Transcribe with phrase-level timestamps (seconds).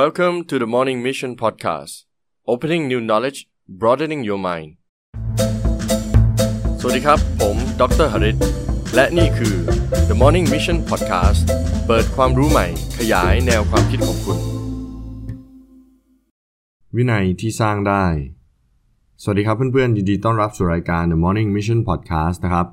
[0.00, 1.94] Welcome to the Morning Mission Podcast
[2.52, 3.38] Opening New Knowledge
[3.80, 4.70] Broadening Your Mind
[6.80, 8.36] สวัสดีครับ ผมดรหริต
[8.94, 9.56] และนี่คือ
[10.08, 11.40] The Morning Mission Podcast
[11.86, 12.66] เปิดความรู้ใหม่
[12.98, 14.38] ขยายแนวความคิดของคุณ
[16.96, 18.04] วินัยที่สร้างได้
[19.22, 22.66] สวัสดีครับเพื่อนๆ ยินดีต้อนรับสู่รายการ The Morning Mission Podcast นะครับ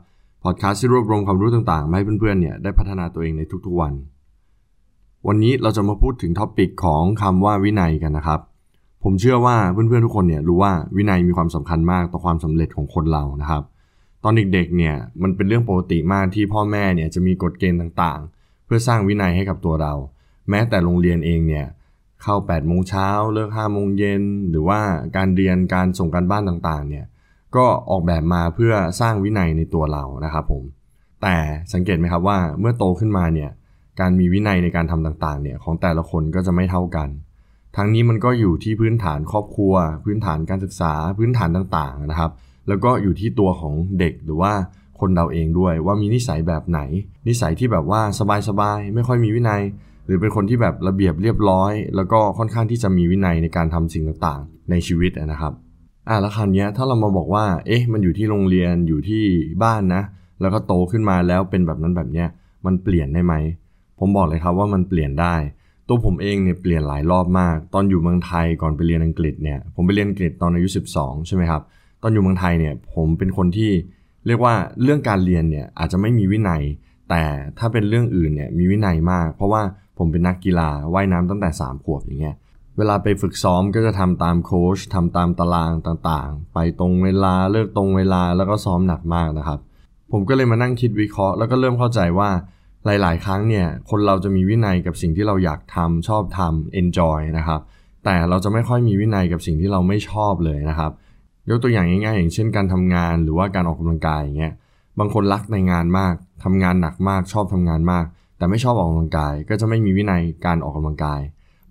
[0.44, 3.96] podcast ที่รวบรวมความรู้ต่างๆ มาให้เพื่อนๆ เนี่ยได้พัฒนาตัวเองในทุกๆวัน
[5.28, 8.40] วันนี้เราจะมาพูดถึงท็อปิกของคำว่าวินัยกันนะครับ
[9.04, 13.64] ผมเชื่อว่าเพื่อนๆทุกคนเนี่ยรู้ว่าวินัยมีความสำคัญมากต่อความสำเร็จของคนเรานะครับ
[14.24, 19.93] ตอนเด็กๆเนี่ยมันเป็นเรื่องปกติมากที่พ่อแม่เนี่ยจะมีกฎเกณฑ์ต่างๆ เพื่อสร้างวินัยให้กับตัวเรา
[20.50, 21.65] แม้แต่โรงเรียนเองเนี่ย
[22.24, 24.79] เข้า8โมงเช้าเลิก5โมงเย็นหรือว่า
[25.15, 27.06] การเรียนการส่งการบ้านต่างๆเนี่ย
[27.56, 30.64] ก็ออกแบบมาเพื่อสร้างวินัยในตัวเรานะครับผม
[31.21, 31.36] แต่
[31.74, 33.50] สังเกตไหมครับว่าเมื่อโตขึ้นมาเนี่ย
[34.00, 37.09] การมีวินัยในการทำต่างๆเนี่ยของแต่ละคนก็จะไม่เท่ากัน
[37.78, 42.32] ทั้งนี้มันก็อยู่ที่พื้นฐานครอบครัว พื้นฐานการศึกษาพื้นฐานต่างๆนะครับ
[42.68, 44.54] แล้วก็อยู่ที่ตัวของเด็กหรือว่า
[45.00, 46.80] คนเราเองด้วยว่ามีนิสัยแบบไหน
[47.28, 48.02] นิสัยที่แบบว่า
[48.48, 49.62] สบายๆไม่ค่อยมีวินัย
[50.06, 55.54] หรือเป็นคนที่แบบระเบียบเรียบร้อย แล้วก็ค่อนข้างที่จะมีวินัยในการทำสิ่งต่างๆ ในชีวิตนะครับ
[56.08, 59.23] อะแล้วคราวนี้ถ้าเรามาบอกว่า เอ๊ะ มันอยู่ที่โรงเรียนอยู่ที่
[59.64, 60.02] บ้านนะ
[60.42, 62.28] แล้วก็โตขึ้นมาแล้วเป็นแบบนั้นแบบเนี้ย
[62.66, 63.34] มันเปลี่ยนได้ไหม
[64.00, 65.36] ผมบอกเลยครับว่ามันเปลี่ยนได้
[65.88, 71.61] ตัวผมเองเนี่ยเปลี่ยนหลายรอบมาก ตอนอยู่เมืองไทยก่อนไปเรียนอังกฤษเนี่ยผมไปเรียนอังกฤษตอนอายุ 12 ใช่ไหมครับ
[72.03, 73.72] ตอนอยู่เมืองไทยเนี่ยผมเป็นคนที่
[74.27, 76.61] เรียกว่าเรื่องการเรียนเนี่ยอาจจะไม่มีวินัย
[77.09, 77.23] แต่
[77.59, 79.61] ถ้าเป็นเรื่องอื่นเนี่ยมีวินัยมาก เพราะว่า
[79.97, 82.36] ผมเป็นนักกีฬาว่ายน้ำตั้งแต่ 3 ขวบอย่างเงี้ย
[82.77, 89.59] เวลาไปฝึกซ้อมก็จะทำตามโค้ชทำตามตารางต่างๆ ไปตรงเวลาเลิกตรงเวลาแล้วก็ซ้อมหนักมากนะครับ
[90.11, 92.30] ผมก็เลยมานั่งคิดวิเคราะห์แล้วก็เริ่มเข้าใจว่า
[92.86, 97.62] หลาย ๆ ครั้งเนี่ยคนเราจะมีวินัยกับสิ่งที่เราอยากทำชอบทำ enjoy นะครับ
[98.06, 100.92] แต่เราจะไม่ค่อยมีวินัยกับสิ่งที่เราไม่ชอบเลยนะครับ
[101.50, 104.54] ยกตัวอย่างง่าย ๆ อย่างเช่นการทำงานหรือว่าการออกกำลังกายอย่างเงี้ย
[105.00, 106.14] บางคนรักในงานมาก
[106.44, 108.06] ทำงานหนักมากชอบทำงานมาก
[108.38, 111.22] แต่ไม่ชอบออกกำลังกาย ก็จะไม่มีวินัยการออกกำลังกาย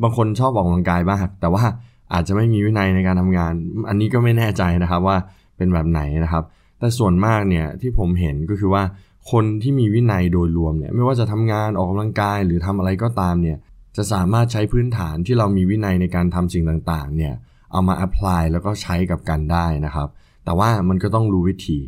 [0.02, 1.64] บางคนชอบออกกำลังกายมากแต่ว่า
[2.12, 3.52] อาจจะไม่มีวินัยในการทำงาน
[3.88, 5.16] อันนี้ก็ไม่แน่ใจนะครับว่า
[5.56, 6.44] เป็นแบบไหนนะครับ
[6.78, 8.82] แต่ส่วนมากเนี่ยที่ผมเห็นก็คือว่า
[9.30, 13.58] คนที่มีวินัยโดยรวมเนี่ยไม่ว่าจะทำงานออกกำลังกายหรือทำอะไรก็ตามเนี่ย
[13.96, 17.34] จะสามารถใช้พื้นฐานที่เรามีวินัยในการทำสิ่งต่างๆเนี่ย
[17.72, 20.08] เอามา apply แล้วก็ใช้กับกันได้นะครับ
[20.44, 21.78] แต่ว่ามันก็ต้องรู้วิธี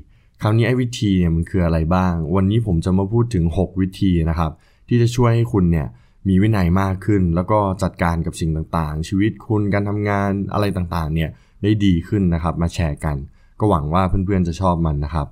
[0.42, 4.52] คราวนี้ไอ้วิธีเนี่ยมันคืออะไรบ้าง วันนี้ผมจะมาพูดถึง 6 วิธีนะครับ
[4.88, 5.86] ที่จะช่วยให้คุณเนี่ย
[6.28, 11.30] มีวินัยมากขึ้น แล้วก็จัดการกับสิ่งต่างๆ ชีวิตคุณการทำงานอะไรต่างๆเนี่ย
[11.62, 13.16] ได้ดีขึ้นนะครับ มาแชร์กัน
[13.60, 15.26] ก็หวังว่าเพื่อนๆจะชอบมันนะครับ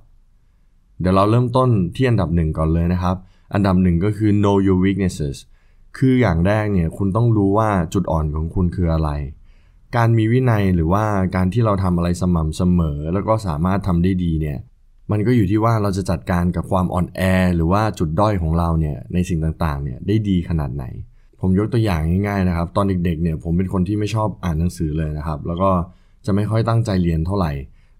[0.99, 3.15] เดี๋ยวเราเริ่มต้นที่อันดับหนึ่งก่อนเลยนะครับ
[3.53, 5.37] อันดับหนึ่งก็คือ know your weaknesses
[5.97, 9.09] คืออย่างแรกเนี่ยคุณต้องรู้ว่าจุดอ่อนของคุณคืออะไร
[9.95, 11.05] การมีวินัยหรือว่า
[11.35, 14.57] การที่เราทำอะไรสม่ำเสมอ แล้วก็สามารถทำได้ดีเนี่ย
[15.11, 17.21] มันก็อยู่ที่ว่าเราจะจัดการกับความอ่อนแอ
[17.55, 20.85] หรือว่าจุดด้อยของเราเนี่ยในสิ่งต่างๆเนี่ยได้ดีขนาดไหน
[21.39, 25.71] ผมยกตัวอย่างง่ายๆนะครับ ตอนเด็กๆเนี่ยผมเป็นคนที่ไม่ชอบอ่านหนังสือเลยนะครับ แล้วก็
[26.25, 27.51] จะไม่ค่อยตั้งใจเรียนเท่าไหร่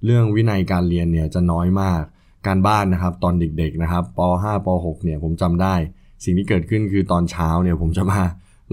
[0.06, 2.04] เรื่องวินัยการเรียนเนี่ยจะน้อยมาก
[2.48, 5.76] การบ้านนะครับ ตอนเด็กๆนะครับป .5 ป .6 เนี่ยผมจำได้
[6.24, 8.22] สิ่งที่เกิดขึ้นคือตอนเช้าเนี่ยผมจะมา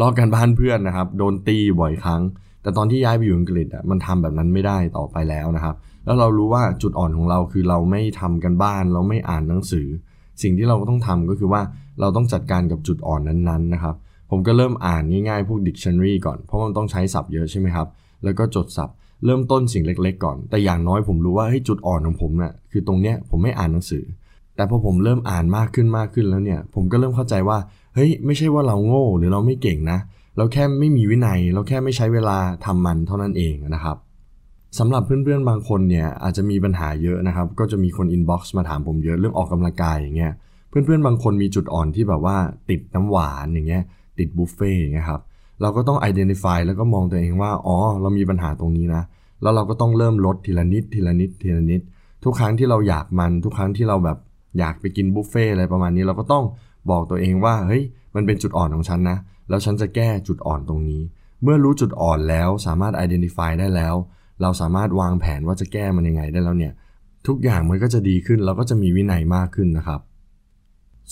[0.00, 2.22] ลอกการบ้านเพื่อนนะครับ โดนตีบ่อยครั้ง
[2.62, 5.74] แต่ตอนที่ย้ายไปอยู่อังกฤษอะมันทำแบบนั้นไม่ได้ต่อไปแล้วนะครับ
[6.04, 9.86] แล้วเรารู้ว่าจุดอ่อนของเราคือเราไม่ทำกันบ้าน เราไม่อ่านหนังสือ
[10.42, 11.62] สิ่งที่เราต้องทำก็คือว่า
[12.00, 13.94] เราต้องจัดการกับจุดอ่อนนั้นๆนะครับ
[14.30, 17.88] ผมก็เริ่มอ่านง่ายๆพวก dictionary ก่อนเพราะมันต้องใช้ศัพท์เยอะใช่ไหมครับ
[18.24, 24.04] แล้วก็จดศัพท์ เริ่มต้นสิ่งเล็ก ๆ ก่อน แต่อย่างน้อยผมรู้ว่าให้จุดอ่อนของผมนะ่ะคือตรงเนี้ยผมไม่อ่านหนังสือ
[24.56, 27.58] แต่พอผมเริ่มอ่านมากขึ้นมากขึ้นแล้วเนี่ย ผมก็เริ่มเข้าใจว่า
[27.94, 29.98] เฮ้ยไม่ใช่ว่าเราโง่หรือเราไม่เก่งนะ
[30.36, 33.96] เราแค่ไม่มีวินัย เราแค่ไม่ใช้เวลาทำมันเท่านั้นเองนะครับ
[34.78, 40.32] สำหรับเพื่อนๆบางคนเนี่ยอาจจะมีปัญหาเยอะนะครับ ก็จะมีคนอินบ็อกซ์มาถามผมเยอะเรื่องออกกำลังกายอย่างเงี้ย
[40.68, 42.36] เพื่อนๆบางคนมีจุดอ่อนที่แบบว่า
[42.70, 43.82] ติดน้ำหวานอย่างเงี้ย
[44.18, 45.20] ติดบุฟเฟ่ต์อย่างเงี้ยครับ
[45.62, 49.02] เราก็ต้อง identify แล้วก็มองตัวเองว่า อ๋อ เรามีปัญหาตรงนี้นะ
[49.42, 51.80] แล้วเราก็ต้องเริ่มลดทีละนิดทีละนิดทีละนิด
[52.24, 54.18] ทุกครั้งที่เราอยากมันทุกครั้งที่เราแบบ
[54.58, 56.44] อยากไปกินบุฟเฟ่อะไรประมาณนี้เราก็ต้อง
[56.90, 57.82] บอกตัวเองว่าเฮ้ย
[58.14, 59.18] มันเป็นจุดอ่อนของฉันนะ
[59.48, 61.02] แล้วฉันจะแก้จุดอ่อนตรงนี้
[61.42, 63.94] เมื่อรู้จุดอ่อนแล้วสามารถ identify ได้แล้ว
[64.42, 66.72] เราสามารถวางแผนว่าจะแก้มันยังไงได้แล้วเนี่ย
[67.26, 70.00] ทุกอย่างมันก็จะดีขึ้นเราก็จะมีวินัยมากขึ้นนะครับ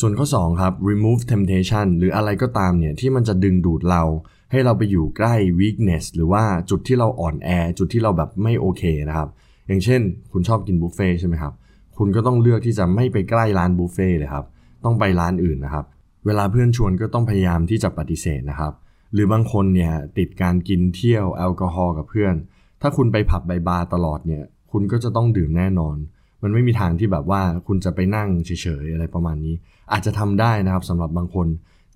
[0.00, 4.02] ส่วนข้อ2ครับ remove temptation หรืออะไรก็ตามเนี่ยที่มันจะดึงดูดเรา
[4.50, 7.48] ให้เราไปอยู่ใกล้ weakness หรือว่าจุดที่เราอ่อนแอ
[7.78, 9.28] จุดที่เราแบบไม่โอเคนะครับ
[9.66, 10.00] อย่างเช่น
[10.32, 11.52] คุณชอบกินบุฟเฟ่ใช่ไหมครับ
[11.98, 14.44] คุณก็ต้องเลือกที่จะไม่ไปใกล้ร้านบุฟเฟ่เลยครับ
[14.84, 15.84] ต้องไปร้านอื่นนะครับ
[16.26, 18.72] เวลาเพื่อนชวนก็ต้องพยายามที่จะปฏิเสธนะครับ
[19.12, 22.34] หรือบางคนเนี่ยติดการกินเที่ยวแอลกอฮอล์กับเพื่อน
[22.80, 25.96] ถ้าคุณไปผับใบบาร์ตลอดเนี่ย คุณก็จะต้องดื่มแน่นอน
[26.44, 28.50] มันไม่มีทางที่แบบว่าคุณจะไปนั่งเฉ
[28.82, 29.54] ยๆอะไรประมาณนี้
[29.92, 31.46] อาจจะทำได้นะครับสำหรับบางคน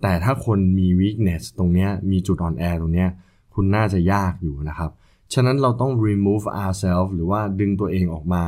[0.02, 3.08] แต่ถ้าคนมี weakness ตรงเนี้ยมีจุดอ่อนแอตรงเนี้ย
[3.54, 4.90] คุณน่าจะยากอยู่นะครับ
[5.34, 8.42] ฉะนั้นเราต้อง remove ourselves หรือว่าดึงตัวเองออกมา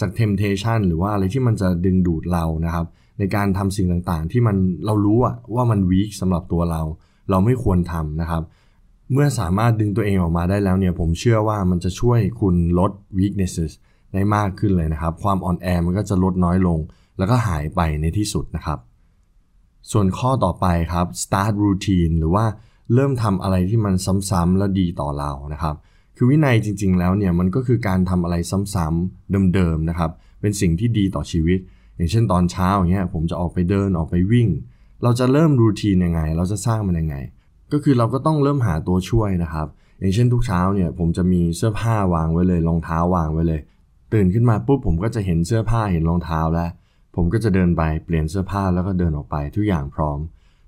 [0.00, 2.86] จาก temptation หรือว่าอะไรที่มันจะดึงดูดเรานะครับ
[3.18, 4.56] ในการทำสิ่งต่างๆ ที่มัน
[4.86, 5.18] เรารู้
[5.54, 6.82] ว่ามัน weak สำหรับตัวเรา
[7.30, 8.42] เราไม่ควรทำนะครับ
[9.12, 13.72] เมื่อสามารถดึงตัวเองออกมาได้แล้วเนี่ยผมเชื่อว่ามันจะช่วยคุณลด weaknesses
[14.16, 16.78] ได้มากขึ้นเลยนะครับ ความอ่อนแอมันก็จะลดน้อยลง
[17.18, 18.78] แล้วก็หายไปในที่สุดนะครับ
[19.90, 22.44] ส่วนข้อต่อไปครับ start routine หรือว่า
[22.94, 23.94] เริ่มทำอะไรที่มัน
[24.30, 25.74] ซ้ำๆและดีต่อเรานะครับ
[26.16, 28.36] คือวินัยจริง ๆ แล้วเนี่ยมันก็คือการทำอะไร
[28.74, 30.10] ซ้ำๆเดิมๆนะครับ
[30.40, 31.58] เป็นสิ่งที่ดีต่อชีวิต
[31.96, 34.48] อย่างเช่นตอนเช้าอย่างเงี้ยผมจะออกไปเดินออกไปวิ่ง
[35.02, 37.16] เราจะเริ่มรูทีนยังไง เราจะสร้างมันยังไง
[37.72, 39.68] ก็คือเราก็ต้องเริ่มหาตัวช่วยนะครับ
[40.00, 43.60] อย่างเช่นทุกเช้าเนี่ยผมจะมีเสื้อผ้าวางไว้เลยรองเท้าวางไว้เลย
[44.12, 46.70] ตื่นขึ้นมาปุ๊บผมก็จะเห็นเสื้อผ้าเห็นรองเท้าแล้ว
[47.16, 50.18] ผมก็จะเดินไปเปลี่ยนเสื้อผ้าแล้วก็เดินออกไปทุกอย่างพร้อม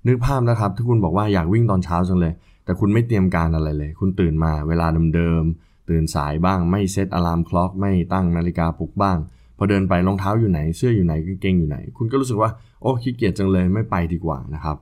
[0.07, 2.33] นึกภาพนะครับถ้าคุณบอกว่าอยากวิ่งตอนเช้าจังเลย
[2.65, 9.17] แต่คุณไม่เตรียมการอะไรเลย คุณตื่นมาเวลาเดิมๆตื่นสายบ้างไม่เซตอะลามคล็อกไม่ตั้งนาฬิกาปลุกบ้าง
[9.57, 12.49] พอเดินไปรองเท้าอยู่ไหนเสื้ออยู่ไหนกางเกงอยู่ไหน คุณก็รู้สึกว่า
[12.81, 14.77] โอ้ขี้เกียจจังเลยไม่ไปดีกว่านะครับ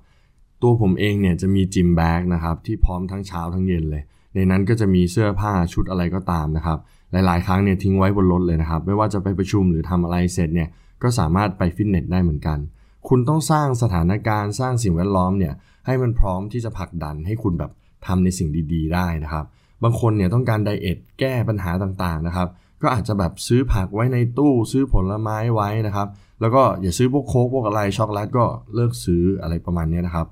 [0.61, 4.03] ตัวผมเองเนี่ยจะมีจิมแบ็กนะครับที่พร้อมทั้งเช้าทั้งเย็นเลย
[4.35, 6.79] ในนั้นก็จะมีเสื้อผ้าชุดอะไรก็ตามนะครับ
[7.11, 10.69] หลายๆ ครั้งเนี่ยทิ้งไว้บนรถเลยนะครับ ไม่ว่าจะไปประชุมหรือทำอะไรเสร็จเนี่ย
[11.03, 12.57] ก็สามารถไปฟิตเนสได้เหมือนกัน
[13.07, 15.53] คุณต้องสร้างสถานการณ์สร้างสิ่งแวดล้อมเนี่ย
[15.85, 17.71] ให้มันพร้อมที่จะผลักดันให้คุณแบบ
[18.05, 19.45] ทำในสิ่งดี ๆ ได้นะครับ
[19.83, 22.47] บางคนเนี่ยต้องการ diet แก้ปัญหาต่างๆนะครับ
[22.81, 26.07] ก็อาจจะแบบซื้อผักไว้ในตู้ซื้อผลไม้ไว้นะครับ
[26.41, 28.45] แล้วก็อย่าซื้อพวกโค้กพวกอะไรช็อกโกแลตก็
[28.75, 30.27] เลิกซื้ออะไรประมาณนี้นะครับ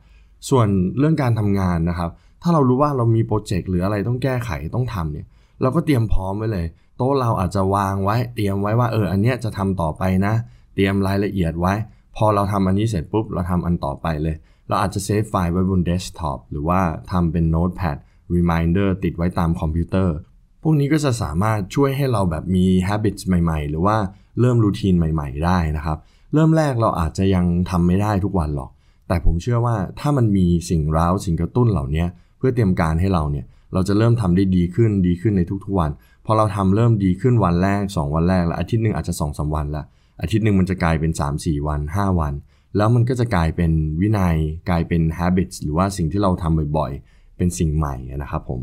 [0.50, 0.68] ส่วน
[0.98, 2.10] เรื่องการทำงานนะครับ
[2.42, 5.25] ถ้าเรารู้ว่าเรามีโปรเจกต์หรืออะไรต้องแก้ไขต้องทำเนี่ย
[5.62, 6.66] เราก็เตรียมพร้อมไว้เลย
[6.98, 10.34] โต๊ะเราอาจจะวางไว้ เตรียมไว้ว่าเอออันเนี้ยจะทำต่อไปนะ
[10.75, 11.74] เตรียมรายละเอียดไว้
[12.16, 14.36] พอเราทำอันนี้เสร็จปุ๊บ เราทำอันต่อไปเลย
[14.68, 16.81] เราอาจจะ save ไฟล์ไว้บนเดสก์ท็อปหรือว่า
[17.12, 17.97] ทำเป็น notepad
[18.36, 20.16] reminder ติดไว้ตามคอมพิวเตอร์
[20.62, 23.98] พวกนี้ก็จะสามารถช่วยให้เราแบบมี habits ใหม่ๆ หรือว่า
[24.40, 25.98] เริ่ม routine ใหม่ ๆ ได้นะครับ
[26.34, 28.72] เริ่มแรกเราอาจจะยังทำไม่ได้ทุกวันหรอก
[29.07, 32.06] แต่ผมเชื่อว่าถ้ามันมีสิ่งเร้าสิ่งกระตุ้นเหล่านี้
[32.45, 35.92] เพื่อเตรียมการให้เราเนี่ยเราจะเริ่มทำได้ดีขึ้นดีขึ้นในทุกๆวัน
[36.25, 39.83] พอเราทำเริ่มดีขึ้นวันแรก 2 วันแรกแล้วอาทิตย์หนึ่งอาจจะ2อสวันละ
[40.21, 42.33] อาทิตย์หนึ่งมันจะกลายเป็น 3-4 วัน 5 วัน
[42.77, 43.71] แล้วมันก็จะกลายเป็น
[44.01, 44.36] วินัย
[44.69, 48.62] กลายเป็น habits หรือว่าสิ่งที่เราทำบ่อยๆ เป็นสิ่งใหม่นะครับผม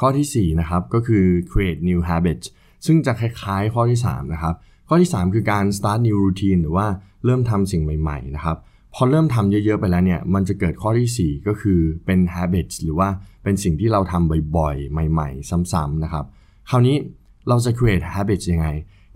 [0.00, 2.46] ข้อที่4นะครับก็คือ create new habits
[2.86, 4.54] ซึ่งจะคล้ายๆข้อที่3นะครับ
[4.88, 6.86] ข้อที่ 3 คือการ start new routine หรือว่า
[7.24, 8.56] เริ่มทำสิ่งใหม่ๆนะครับ
[8.94, 13.08] พอเริ่มทำเยอะๆไปแล้วเนี่ยมันจะเกิดข้อที่ 4 ก็คือเป็น habits หรือว่า
[13.42, 16.24] เป็นสิ่งที่เราทำบ่อยๆ ใหม่ ๆ ซ้ำๆนะครับ
[16.70, 16.96] คราวนี้
[17.48, 18.68] เราจะ create habits ยังไง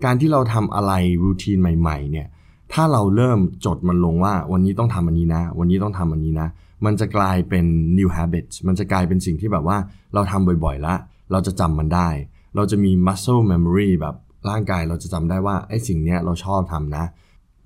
[0.05, 0.91] การที่เราทำอะไร
[1.23, 2.27] routine ใหม่ๆเนี่ย
[2.73, 6.47] ถ้าเราเริ่มจดมันลงว่าวันนี้ต้องทำอันนี้นะ วันนี้ต้องทำอันนี้นะ
[6.85, 7.65] มันจะกลายเป็น
[7.97, 9.77] new habits มันจะกลายเป็นสิ่งที่แบบว่า
[10.13, 10.95] เราทำบ่อยๆละ
[11.31, 12.09] เราจะจำมันได้
[12.55, 14.15] เราจะมี muscle memory แบบ
[14.49, 17.05] ร่างกายเราจะจำได้ว่าไอ้สิ่งเนี้ยเราชอบทำนะ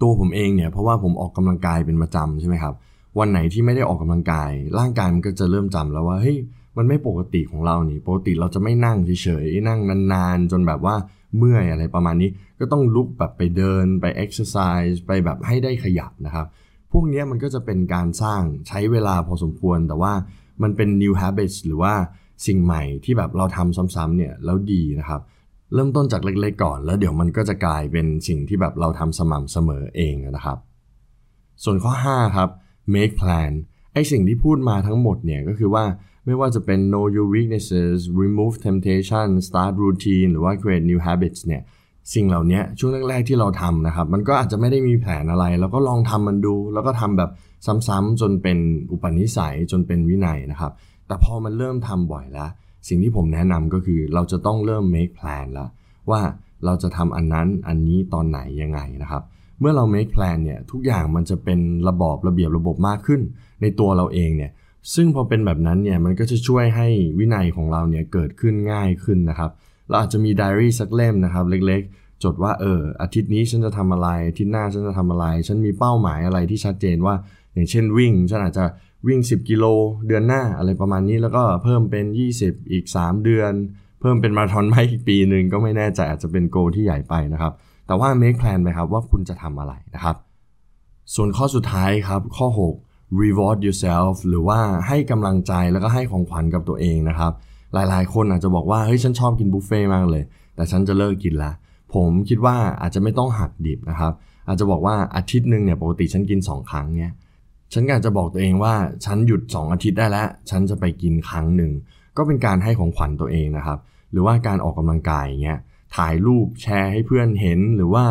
[0.02, 2.74] ตัวผมเองเนี่ยเพราะว่าผมออกกำลังกายเป็นประจำใช่ไหมครับ
[3.20, 6.38] วันไหนที่ไม่ได้ออกกำลังกาย ร่างกายมันก็จะเริ่มจำแล้วว่าเฮ้ย
[6.78, 9.80] มันไม่ปกติของเรานี่ปกติเราจะไม่นั่งเฉยๆนั่ง
[10.14, 10.96] นานๆ จนแบบว่า
[11.38, 12.30] เมื่อยอะไรประมาณนี้
[12.60, 16.46] ก็ต้องลุกแบบไปเดินไป exercise ไปแบบให้ได้ขยับนะครับ
[16.92, 20.14] พวกนี้มันก็จะเป็นการสร้างใช้เวลาพอสมควร แต่ว่า
[20.62, 21.94] มันเป็น new habits หรือว่า
[22.48, 25.22] สิ่งใหม่ที่แบบเราทำซ้ำๆเนี่ยแล้วดีนะครับ
[25.74, 30.58] เริ่มต้นจากเล็กๆก่อน แล้วเดี๋ยวมันก็จะกลายเป็นสิ่งที่แบบเราทำสม่ำเสมอเองนะครับ
[31.64, 32.50] ส่วนข้อ 5 ครับ
[32.94, 33.52] make plan
[33.94, 35.86] ไอสิ่งที่พูดมาทั้งหมดเนี่ยก็คือว่า
[36.26, 41.62] ไม่ว่าจะเป็น know your weaknesses remove temptation start routine หรือว่า create new habits เนี่ย
[42.14, 47.30] สิ่งเหล่านี้ช่วงแรกๆที่เราทำนะครับ มันก็อาจจะไม่ได้มีแผนอะไร แล้วก็ลองทำมันดู แล้วก็ทำแบบ
[47.88, 48.58] ซ้ำๆจนเป็น
[48.92, 50.72] อุปนิสัยจนเป็นวินัยนะครับ
[51.08, 52.50] แต่พอมันเริ่มทำบ่อยแล้ว
[52.88, 55.70] สิ่งที่ผมแนะนำก็คือเราจะต้องเริ่ม make plan ละว
[56.12, 56.22] ว่า
[56.66, 59.24] เราจะทำอันนั้นอันนี้ตอนไหนยังไงนะครับ
[59.60, 63.22] เมื่อเรา make plan เนี่ยทุกอย่างมันจะเป็นระบอบระเบียบระบบมากขึ้น
[63.62, 64.52] ในตัวเราเองเนี่ย
[64.96, 66.88] ซึ่งพอเป็นแบบนั้นเนี่ยมันก็จะช่วยให้
[67.20, 69.52] วินัยของเราเนี่ยเกิดขึ้นง่ายขึ้นนะครับ
[69.88, 77.16] เราอาจจะมีไดอารี่สักเล่มนะครับ เล็กๆ จดว่าเอออาทิตย์นี้ฉันจะทำอะไรอาทิตย์หน้าฉันจะทำอะไร ฉันมีเป้าหมายอะไรที่ชัดเจนว่า
[77.54, 78.66] อย่างเช่นวิ่ง ฉันอาจจะ
[79.08, 79.66] วิ่ง 10 กิโล
[80.08, 82.06] เดือนหน้าอะไรประมาณนี้แล้วก็เพิ่มเป็น
[82.40, 83.54] 20 อีก 3 เดือน
[84.02, 87.54] เพิ่มเป็นมาราธอนไหมอีกปีหนึ่งก็ไม่แน่ใจอาจจะเป็นโกที่ใหญ่ไปนะครับ
[87.88, 90.16] แต่ว่า make plan ไปครับว่าคุณจะทำอะไรนะครับ
[91.16, 92.48] ส่วนข้อสุดท้ายครับ ข้อ
[92.84, 97.32] 6 reward yourself หรือว่าให้กำลังใจแล้วก็ให้ของขวัญกับตัวเองนะครับ
[97.74, 100.24] หลายๆ คนอาจจะบอกว่าเฮ้ยฉันชอบกินบุฟเฟ่มากเลย
[100.56, 101.52] แต่ฉันจะเลิกกินละ
[101.94, 104.14] ผมคิดว่าอาจจะไม่ต้องหักดิบนะครับ
[104.48, 107.14] อาจจะบอกว่าอาทิตย์หนึ่งเนี่ยปกติฉันกิน 2 ครั้งเนี่ย
[107.74, 108.74] ฉันอากจะบอกตัวเองว่า
[109.06, 111.72] ฉันหยุด 2 อาทิตย์ได้แล้ว ฉันจะไปกินครั้งหนึ่ง
[112.18, 113.80] ก็เป็นการให้ของขวัญตัวเองนะครับ
[114.12, 115.60] หรือว่าการออกกำลังกายอย่างเงี้ย
[115.96, 118.06] ถ่ายรูปแชร์ให้เพื่อนเห็น หรือว่า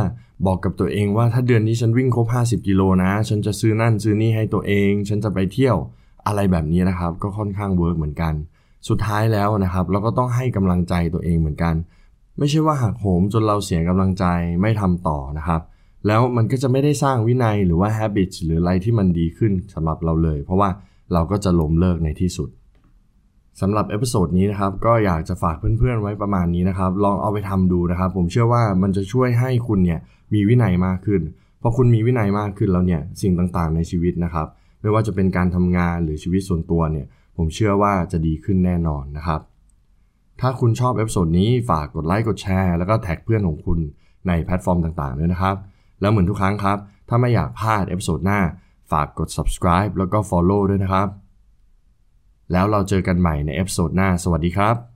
[0.46, 5.76] บอกกับตัวเองว่าถ้าเดือนนี้ฉันวิ่งครบ 50 กิโลนะ ฉันจะซื้อนั่นซื้อนี่ให้ตัวเอง ฉันจะไปเที่ยว
[6.26, 8.34] อะไรแบบนี้นะครับ ก็ค่อนข้างเวิร์กเหมือนกัน
[8.88, 11.74] สุดท้ายแล้วนะครับ เราก็ต้องให้กำลังใจตัวเองเหมือนกัน
[12.38, 14.24] ไม่ใช่ว่าหักโหมจนเราเสียกำลังใจ
[14.60, 15.60] ไม่ทำต่อนะครับ
[16.06, 20.70] แล้วมันก็จะไม่ได้สร้างวินัยหรือว่า habit หรืออะไรที่มันดีขึ้นสำหรับเราเลย เพราะว่า
[21.12, 22.48] เราก็จะล้มเลิกในที่สุด
[23.60, 30.00] สำหรับ episode นี้นะครับก็อยากจะฝากเพื่อนๆไว้ประมาณนี้นะครับ ลองเอาไปทำดูนะครับ ผมเชื่อว่ามันจะช่วยให้คุณเนี่ย
[30.34, 31.20] มีวินัยมากขึ้น
[31.62, 34.46] พอคุณมีวินัยมากขึ้นแล้วเนี่ยสิ่งต่างๆในชีวิตนะครับ
[34.80, 39.40] ไม่ว่าจะเป็นการทำงานหรือชีวิตส่วนตัวเนี่ย ผมเชื่อว่าจะดีขึ้นแน่นอนนะครับ
[40.40, 43.78] ถ้าคุณชอบ episode นี้ฝากกดไลค์กดแชร์แล้วก็แท็กเพื่อนของคุณ
[44.28, 45.56] ในแพลตฟอร์มต่างๆด้วยนะครับ
[46.00, 46.78] แล้วเหมือนทุกครั้งครับ
[47.08, 48.40] ถ้าไม่อยากพลาด episode หน้า
[48.90, 51.08] ฝากกด subscribe แล้วก็ follow ด้วยนะครับ
[52.52, 54.87] แล้วเราเจอกันใหม่ใน episode หน้า สวัสดีครับ